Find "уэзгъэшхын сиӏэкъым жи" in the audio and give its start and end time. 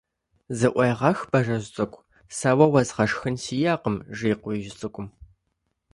2.71-4.31